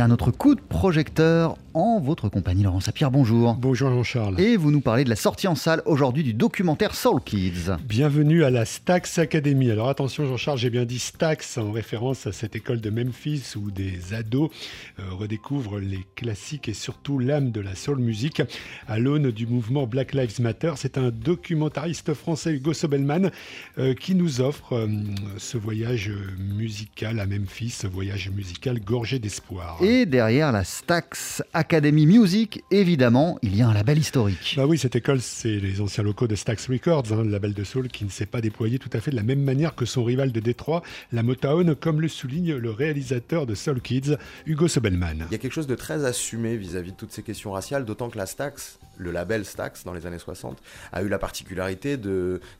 à 0.00 0.08
notre 0.08 0.30
coup 0.30 0.54
de 0.54 0.60
projecteur 0.60 1.56
en 1.74 1.98
votre 1.98 2.28
compagnie. 2.28 2.62
Laurent 2.62 2.80
Sapir, 2.80 3.10
bonjour. 3.10 3.54
Bonjour 3.54 3.90
Jean-Charles. 3.90 4.40
Et 4.40 4.56
vous 4.56 4.70
nous 4.70 4.80
parlez 4.80 5.02
de 5.02 5.08
la 5.08 5.16
sortie 5.16 5.48
en 5.48 5.56
salle 5.56 5.82
aujourd'hui 5.86 6.22
du 6.22 6.32
documentaire 6.32 6.94
Soul 6.94 7.20
Kids. 7.20 7.72
Bienvenue 7.84 8.44
à 8.44 8.50
la 8.50 8.64
Stax 8.64 9.18
Academy. 9.18 9.72
Alors 9.72 9.88
attention 9.88 10.24
Jean-Charles, 10.24 10.58
j'ai 10.58 10.70
bien 10.70 10.84
dit 10.84 11.00
Stax 11.00 11.58
en 11.58 11.72
référence 11.72 12.28
à 12.28 12.32
cette 12.32 12.54
école 12.54 12.80
de 12.80 12.90
Memphis 12.90 13.54
où 13.56 13.72
des 13.72 14.14
ados 14.14 14.50
euh, 15.00 15.02
redécouvrent 15.10 15.80
les 15.80 16.06
classiques 16.14 16.68
et 16.68 16.74
surtout 16.74 17.18
l'âme 17.18 17.50
de 17.50 17.60
la 17.60 17.74
soul 17.74 17.98
music 17.98 18.42
à 18.86 19.00
l'aune 19.00 19.32
du 19.32 19.48
mouvement 19.48 19.86
Black 19.88 20.14
Lives 20.14 20.40
Matter. 20.40 20.74
C'est 20.76 20.96
un 20.96 21.10
documentariste 21.10 22.14
français, 22.14 22.52
Hugo 22.52 22.72
Sobelman, 22.72 23.30
euh, 23.78 23.94
qui 23.94 24.14
nous 24.14 24.40
offre 24.40 24.74
euh, 24.74 24.86
ce 25.38 25.58
voyage 25.58 26.12
musical 26.38 27.18
à 27.18 27.26
Memphis, 27.26 27.70
ce 27.70 27.88
voyage 27.88 28.30
musical 28.30 28.78
gorgé 28.78 29.18
d'espoir. 29.18 29.78
Et 29.82 30.06
derrière 30.06 30.52
la 30.52 30.62
Stax 30.62 31.42
Academy 31.52 31.63
Music, 31.72 32.62
évidemment, 32.70 33.38
il 33.42 33.56
y 33.56 33.62
a 33.62 33.68
un 33.68 33.74
label 33.74 33.98
historique. 33.98 34.54
Bah 34.56 34.66
oui, 34.66 34.78
cette 34.78 34.96
école, 34.96 35.20
c'est 35.20 35.56
les 35.56 35.80
anciens 35.80 36.04
locaux 36.04 36.26
de 36.26 36.34
Stax 36.34 36.68
Records, 36.68 37.04
hein, 37.12 37.22
le 37.22 37.30
label 37.30 37.54
de 37.54 37.64
soul 37.64 37.88
qui 37.88 38.04
ne 38.04 38.10
s'est 38.10 38.26
pas 38.26 38.40
déployé 38.40 38.78
tout 38.78 38.90
à 38.92 39.00
fait 39.00 39.10
de 39.10 39.16
la 39.16 39.22
même 39.22 39.42
manière 39.42 39.74
que 39.74 39.84
son 39.84 40.04
rival 40.04 40.30
de 40.30 40.40
Détroit, 40.40 40.82
la 41.12 41.22
Motown, 41.22 41.74
comme 41.74 42.00
le 42.00 42.08
souligne 42.08 42.54
le 42.54 42.70
réalisateur 42.70 43.46
de 43.46 43.54
Soul 43.54 43.80
Kids, 43.80 44.16
Hugo 44.46 44.68
Sobelman. 44.68 45.26
Il 45.30 45.32
y 45.32 45.34
a 45.34 45.38
quelque 45.38 45.52
chose 45.52 45.66
de 45.66 45.74
très 45.74 46.04
assumé 46.04 46.56
vis-à-vis 46.56 46.92
de 46.92 46.96
toutes 46.96 47.12
ces 47.12 47.22
questions 47.22 47.52
raciales, 47.52 47.84
d'autant 47.84 48.10
que 48.10 48.18
la 48.18 48.26
Stax, 48.26 48.78
le 48.96 49.10
label 49.10 49.44
Stax 49.44 49.84
dans 49.84 49.92
les 49.92 50.06
années 50.06 50.18
60, 50.18 50.58
a 50.92 51.02
eu 51.02 51.08
la 51.08 51.18
particularité 51.18 51.96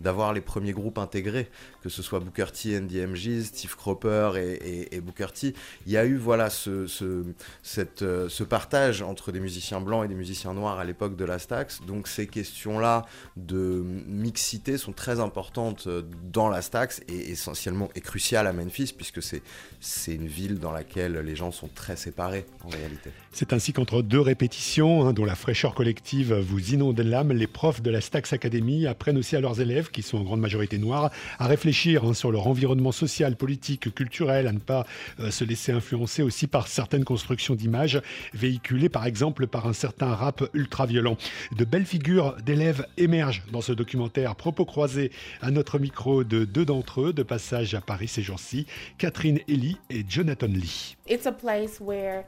d'avoir 0.00 0.32
les 0.32 0.40
premiers 0.40 0.72
groupes 0.72 0.98
intégrés, 0.98 1.50
que 1.82 1.88
ce 1.88 2.02
soit 2.02 2.20
Booker 2.20 2.46
T 2.52 2.80
MGs, 2.80 3.44
Steve 3.44 3.76
Cropper 3.76 4.30
et, 4.36 5.00
Booker 5.00 5.28
T. 5.34 5.54
Il 5.86 5.92
y 5.92 5.96
a 5.96 6.04
eu 6.04 6.16
voilà, 6.16 6.50
ce, 6.50 6.86
ce, 6.86 7.24
cette, 7.62 8.02
euh, 8.02 8.28
ce 8.28 8.44
partage 8.44 9.02
entre 9.02 9.32
des 9.32 9.40
musiciens 9.40 9.80
blancs 9.80 10.04
et 10.04 10.08
des 10.08 10.14
musiciens 10.14 10.54
noirs 10.54 10.78
à 10.78 10.84
l'époque 10.84 11.16
de 11.16 11.24
la 11.24 11.38
Stax. 11.38 11.80
Donc 11.86 12.08
ces 12.08 12.26
questions-là 12.26 13.06
de 13.36 13.82
mixité 14.06 14.78
sont 14.78 14.92
très 14.92 15.20
importantes 15.20 15.86
euh, 15.86 16.02
dans 16.32 16.48
la 16.48 16.62
Stax 16.62 17.00
et 17.08 17.30
essentiellement 17.30 17.88
et 17.94 18.00
cruciales 18.00 18.46
à 18.46 18.52
Memphis 18.52 18.92
puisque 18.96 19.22
c'est 19.22 19.42
c'est 19.80 20.14
une 20.14 20.28
ville 20.28 20.60
dans 20.60 20.70
laquelle 20.70 21.18
les 21.18 21.34
gens 21.34 21.50
sont 21.50 21.68
très 21.68 21.96
séparés 21.96 22.46
en 22.64 22.68
réalité. 22.68 23.10
C'est 23.32 23.52
ainsi 23.52 23.72
qu'entre 23.72 24.02
deux 24.02 24.20
répétitions, 24.20 25.06
hein, 25.06 25.12
dont 25.12 25.24
la 25.24 25.34
fraîcheur 25.34 25.74
collective 25.74 26.21
vous 26.22 26.74
inonde 26.74 27.00
l'âme, 27.00 27.32
les 27.32 27.46
profs 27.46 27.82
de 27.82 27.90
la 27.90 28.00
Stax 28.00 28.32
Academy 28.32 28.86
apprennent 28.86 29.18
aussi 29.18 29.36
à 29.36 29.40
leurs 29.40 29.60
élèves, 29.60 29.90
qui 29.90 30.02
sont 30.02 30.18
en 30.18 30.22
grande 30.22 30.40
majorité 30.40 30.78
noirs, 30.78 31.10
à 31.38 31.46
réfléchir 31.46 32.04
hein, 32.04 32.14
sur 32.14 32.30
leur 32.30 32.46
environnement 32.46 32.92
social, 32.92 33.36
politique, 33.36 33.94
culturel, 33.94 34.46
à 34.46 34.52
ne 34.52 34.58
pas 34.58 34.86
euh, 35.20 35.30
se 35.30 35.44
laisser 35.44 35.72
influencer 35.72 36.22
aussi 36.22 36.46
par 36.46 36.68
certaines 36.68 37.04
constructions 37.04 37.54
d'images 37.54 38.00
véhiculées 38.34 38.88
par 38.88 39.06
exemple 39.06 39.46
par 39.46 39.66
un 39.66 39.72
certain 39.72 40.14
rap 40.14 40.42
ultra-violent. 40.54 41.16
De 41.56 41.64
belles 41.64 41.86
figures 41.86 42.36
d'élèves 42.44 42.86
émergent 42.96 43.42
dans 43.50 43.60
ce 43.60 43.72
documentaire. 43.72 44.36
Propos 44.36 44.64
croisés 44.64 45.10
à 45.40 45.50
notre 45.50 45.78
micro 45.78 46.24
de 46.24 46.44
deux 46.44 46.64
d'entre 46.64 47.02
eux, 47.02 47.12
de 47.12 47.22
passage 47.22 47.74
à 47.74 47.80
Paris 47.80 48.08
ces 48.08 48.22
jours-ci, 48.22 48.66
Catherine 48.98 49.40
Ellie 49.48 49.78
et 49.90 50.04
Jonathan 50.08 50.46
Lee. 50.46 50.96
It's 51.08 51.26
a 51.26 51.32
place 51.32 51.80
where 51.80 52.24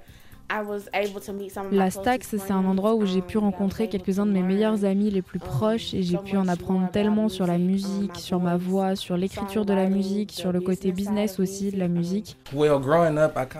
la 1.72 1.90
Stax, 1.90 2.36
c'est 2.38 2.52
un 2.52 2.64
endroit 2.64 2.94
où 2.94 3.06
j'ai 3.06 3.22
pu 3.22 3.38
rencontrer 3.38 3.88
quelques-uns 3.88 4.26
de 4.26 4.32
mes 4.32 4.42
meilleurs 4.42 4.84
amis 4.84 5.10
les 5.10 5.22
plus 5.22 5.38
proches 5.38 5.94
et 5.94 6.02
j'ai 6.02 6.18
pu 6.18 6.36
en 6.36 6.48
apprendre 6.48 6.90
tellement 6.90 7.28
sur 7.28 7.46
la 7.46 7.58
musique, 7.58 8.16
sur 8.16 8.40
ma 8.40 8.56
voix, 8.56 8.94
sur 8.96 9.16
l'écriture 9.16 9.64
de 9.64 9.72
la 9.72 9.88
musique, 9.88 10.32
sur 10.32 10.52
le 10.52 10.60
côté 10.60 10.92
business 10.92 11.40
aussi 11.40 11.70
de 11.70 11.78
la 11.78 11.88
musique. 11.88 12.36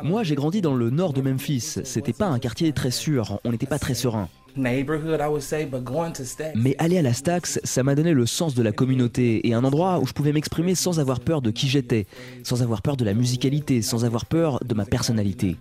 Moi, 0.02 0.22
j'ai 0.22 0.34
grandi 0.34 0.60
dans 0.60 0.74
le 0.74 0.90
nord 0.90 1.12
de 1.12 1.22
Memphis. 1.22 1.80
C'était 1.84 2.12
pas 2.12 2.26
un 2.26 2.38
quartier 2.38 2.72
très 2.72 2.90
sûr, 2.90 3.40
on 3.44 3.50
n'était 3.50 3.66
pas 3.66 3.78
très 3.78 3.94
serein. 3.94 4.28
Mais 6.54 6.76
aller 6.78 6.98
à 6.98 7.02
la 7.02 7.12
Stax, 7.12 7.60
ça 7.64 7.82
m'a 7.82 7.94
donné 7.94 8.12
le 8.12 8.26
sens 8.26 8.54
de 8.54 8.62
la 8.62 8.72
communauté 8.72 9.46
et 9.48 9.54
un 9.54 9.64
endroit 9.64 9.98
où 9.98 10.06
je 10.06 10.12
pouvais 10.12 10.32
m'exprimer 10.32 10.74
sans 10.74 11.00
avoir 11.00 11.20
peur 11.20 11.42
de 11.42 11.50
qui 11.50 11.68
j'étais, 11.68 12.06
sans 12.42 12.62
avoir 12.62 12.82
peur 12.82 12.96
de 12.96 13.04
la 13.04 13.14
musicalité, 13.14 13.82
sans 13.82 14.04
avoir 14.04 14.26
peur 14.26 14.60
de 14.64 14.74
ma 14.74 14.84
personnalité. 14.84 15.56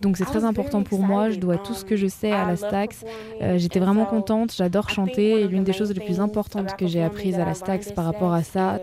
Donc 0.00 0.16
c'est 0.16 0.24
très 0.24 0.44
important 0.44 0.82
pour 0.82 1.02
moi, 1.02 1.30
je 1.30 1.38
dois 1.38 1.58
tout 1.58 1.74
ce 1.74 1.84
que 1.84 1.96
je 1.96 2.06
sais 2.06 2.32
à 2.32 2.46
la 2.46 2.56
Stax. 2.56 3.04
Euh, 3.42 3.58
j'étais 3.58 3.80
vraiment 3.80 4.06
contente, 4.06 4.54
j'adore 4.56 4.88
chanter 4.88 5.42
et 5.42 5.48
l'une 5.48 5.64
des 5.64 5.72
choses 5.72 5.92
les 5.92 6.04
plus 6.04 6.20
importantes 6.20 6.76
que 6.76 6.86
j'ai 6.86 7.02
apprises 7.02 7.38
à 7.38 7.44
la 7.44 7.54
Stax 7.54 7.92
par 7.92 8.04
rapport 8.04 8.32
à 8.32 8.42
ça, 8.42 8.80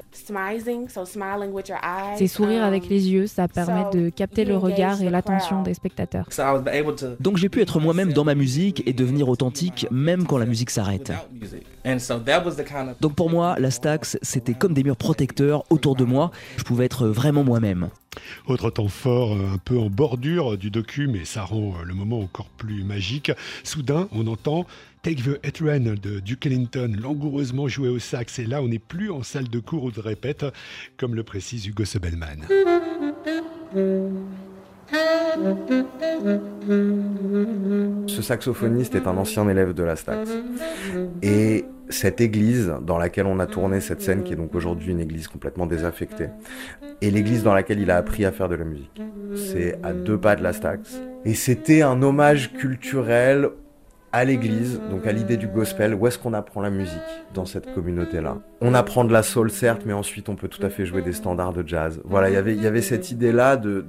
c'est 2.17 2.27
sourire 2.27 2.63
avec 2.63 2.87
les 2.89 3.09
yeux, 3.09 3.27
ça 3.27 3.47
permet 3.47 3.85
de 3.91 4.09
capter 4.09 4.45
le 4.45 4.57
regard 4.57 5.01
et 5.01 5.09
l'attention 5.13 5.63
des 5.63 5.73
spectateurs. 5.73 6.27
Donc 7.19 7.37
j'ai 7.37 7.49
pu 7.49 7.61
être 7.61 7.79
moi-même 7.79 8.11
dans 8.11 8.25
ma 8.25 8.35
musique 8.35 8.83
et 8.85 8.93
devenir 8.93 9.29
authentique 9.29 9.87
même 9.91 10.25
quand 10.25 10.37
la 10.37 10.45
musique 10.45 10.69
s'arrête. 10.69 11.13
Donc 12.99 13.15
pour 13.15 13.29
moi, 13.29 13.55
la 13.59 13.71
Stax, 13.71 14.17
c'était 14.21 14.53
comme 14.53 14.73
des 14.73 14.83
murs 14.83 14.97
protecteurs 14.97 15.63
autour 15.69 15.95
de 15.95 16.03
moi. 16.03 16.31
Je 16.57 16.63
pouvais 16.63 16.85
être 16.85 17.07
vraiment 17.07 17.43
moi-même. 17.43 17.89
Autre 18.47 18.69
temps 18.69 18.89
fort, 18.89 19.33
un 19.33 19.57
peu 19.57 19.77
en 19.77 19.89
bordure 19.89 20.57
du 20.57 20.69
docu, 20.69 21.07
mais 21.07 21.25
ça 21.25 21.43
rend 21.43 21.73
le 21.83 21.93
moment 21.93 22.19
encore 22.19 22.49
plus 22.49 22.83
magique. 22.83 23.31
Soudain, 23.63 24.07
on 24.11 24.27
entend 24.27 24.65
Take 25.01 25.21
the 25.23 25.45
It 25.45 25.61
de 25.61 26.19
Duke 26.19 26.45
Ellington, 26.45 26.95
langoureusement 26.97 27.67
joué 27.67 27.89
au 27.89 27.99
sax. 27.99 28.39
Et 28.39 28.45
là, 28.45 28.61
on 28.61 28.69
n'est 28.69 28.79
plus 28.79 29.11
en 29.11 29.23
salle 29.23 29.49
de 29.49 29.59
cours 29.59 29.83
ou 29.83 29.91
de 29.91 29.99
répète, 29.99 30.45
comme 30.95 31.15
le 31.15 31.23
précise 31.23 31.65
Hugo 31.67 31.83
Sebelman. 31.83 32.45
Ce 38.07 38.21
saxophoniste 38.21 38.95
est 38.95 39.07
un 39.07 39.17
ancien 39.17 39.47
élève 39.49 39.73
de 39.73 39.83
la 39.83 39.95
Stax. 39.95 40.29
Et 41.21 41.65
cette 41.89 42.21
église 42.21 42.73
dans 42.81 42.97
laquelle 42.97 43.25
on 43.25 43.39
a 43.39 43.45
tourné 43.45 43.81
cette 43.81 44.01
scène, 44.01 44.23
qui 44.23 44.33
est 44.33 44.37
donc 44.37 44.55
aujourd'hui 44.55 44.91
une 44.91 44.99
église 44.99 45.27
complètement 45.27 45.65
désaffectée, 45.65 46.29
est 47.01 47.09
l'église 47.09 47.43
dans 47.43 47.53
laquelle 47.53 47.79
il 47.79 47.91
a 47.91 47.97
appris 47.97 48.25
à 48.25 48.31
faire 48.31 48.49
de 48.49 48.55
la 48.55 48.65
musique. 48.65 49.01
C'est 49.35 49.77
à 49.83 49.93
deux 49.93 50.17
pas 50.17 50.35
de 50.35 50.43
la 50.43 50.53
Stax. 50.53 51.01
Et 51.25 51.33
c'était 51.33 51.81
un 51.81 52.01
hommage 52.01 52.53
culturel 52.53 53.49
à 54.13 54.25
l'église, 54.25 54.79
donc 54.91 55.07
à 55.07 55.11
l'idée 55.11 55.37
du 55.37 55.47
gospel, 55.47 55.95
où 55.95 56.05
est-ce 56.05 56.19
qu'on 56.19 56.33
apprend 56.33 56.61
la 56.61 56.69
musique 56.69 56.93
dans 57.33 57.45
cette 57.45 57.73
communauté-là? 57.73 58.37
On 58.61 58.75
apprend 58.75 59.03
de 59.05 59.11
la 59.11 59.23
soul, 59.23 59.49
certes, 59.49 59.81
mais 59.87 59.93
ensuite 59.93 60.29
on 60.29 60.35
peut 60.35 60.47
tout 60.47 60.63
à 60.63 60.69
fait 60.69 60.85
jouer 60.85 61.01
des 61.01 61.13
standards 61.13 61.51
de 61.51 61.67
jazz. 61.67 61.99
Voilà, 62.05 62.29
y 62.29 62.53
il 62.53 62.61
y 62.61 62.67
avait 62.67 62.83
cette 62.83 63.09
idée-là 63.09 63.57
de, 63.57 63.83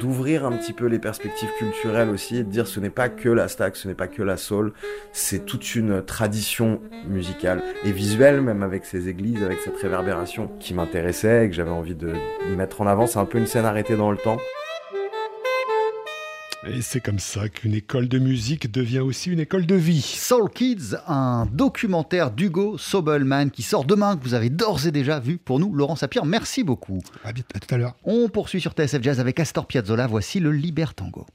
d'ouvrir 0.00 0.44
un 0.44 0.50
petit 0.52 0.72
peu 0.72 0.86
les 0.86 0.98
perspectives 0.98 1.48
culturelles 1.58 2.10
aussi, 2.10 2.38
et 2.38 2.42
de 2.42 2.50
dire 2.50 2.66
ce 2.66 2.80
n'est 2.80 2.90
pas 2.90 3.08
que 3.08 3.28
la 3.28 3.46
stack, 3.46 3.76
ce 3.76 3.86
n'est 3.86 3.94
pas 3.94 4.08
que 4.08 4.22
la 4.22 4.36
soul, 4.36 4.72
c'est 5.12 5.46
toute 5.46 5.76
une 5.76 6.02
tradition 6.02 6.80
musicale 7.08 7.62
et 7.84 7.92
visuelle, 7.92 8.40
même 8.40 8.64
avec 8.64 8.84
ces 8.84 9.08
églises, 9.08 9.44
avec 9.44 9.60
cette 9.60 9.76
réverbération 9.76 10.50
qui 10.58 10.74
m'intéressait 10.74 11.46
et 11.46 11.48
que 11.48 11.54
j'avais 11.54 11.70
envie 11.70 11.94
de 11.94 12.12
mettre 12.56 12.80
en 12.80 12.88
avant. 12.88 13.06
C'est 13.06 13.20
un 13.20 13.26
peu 13.26 13.38
une 13.38 13.46
scène 13.46 13.64
arrêtée 13.64 13.96
dans 13.96 14.10
le 14.10 14.18
temps. 14.18 14.38
Et 16.66 16.82
c'est 16.82 17.00
comme 17.00 17.20
ça 17.20 17.48
qu'une 17.48 17.74
école 17.74 18.08
de 18.08 18.18
musique 18.18 18.70
devient 18.72 18.98
aussi 18.98 19.30
une 19.30 19.38
école 19.38 19.64
de 19.64 19.76
vie. 19.76 20.02
Soul 20.02 20.50
Kids, 20.50 20.96
un 21.06 21.46
documentaire 21.52 22.32
d'Hugo 22.32 22.76
Sobelman 22.78 23.50
qui 23.50 23.62
sort 23.62 23.84
demain, 23.84 24.16
que 24.16 24.24
vous 24.24 24.34
avez 24.34 24.50
d'ores 24.50 24.84
et 24.86 24.90
déjà 24.90 25.20
vu 25.20 25.38
pour 25.38 25.60
nous. 25.60 25.72
Laurent 25.72 25.94
Sapir, 25.94 26.24
merci 26.24 26.64
beaucoup. 26.64 27.00
À, 27.22 27.28
à 27.28 27.32
tout 27.32 27.74
à 27.74 27.78
l'heure. 27.78 27.94
On 28.02 28.28
poursuit 28.28 28.60
sur 28.60 28.72
TSF 28.72 29.02
Jazz 29.02 29.20
avec 29.20 29.38
Astor 29.38 29.66
Piazzolla. 29.66 30.08
Voici 30.08 30.40
le 30.40 30.50
Libertango. 30.50 31.26